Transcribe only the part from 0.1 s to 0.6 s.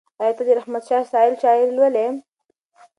ایا ته د